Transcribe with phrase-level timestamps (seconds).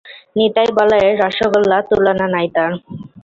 [0.37, 2.71] নিতাই বলাইর রসোগোল্লা তুলনা নাই তার।